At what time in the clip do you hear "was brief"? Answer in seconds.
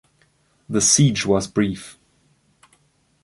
1.27-1.99